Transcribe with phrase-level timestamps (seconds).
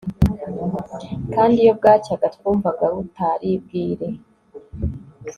[1.33, 4.07] kandi iyo bwacyaga twumvaga butari bwire